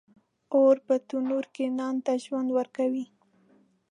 [0.53, 3.05] اوړه په تنور کې نان ته ژوند ورکوي